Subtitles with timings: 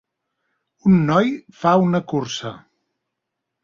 [0.89, 1.31] Un noi
[1.61, 2.57] fa una cursa